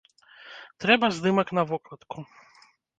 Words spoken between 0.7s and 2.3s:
Трэба здымак на вокладку!